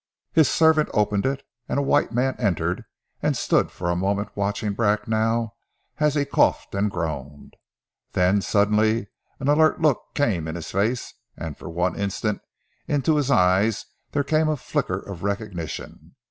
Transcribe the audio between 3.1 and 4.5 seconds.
and stood for a moment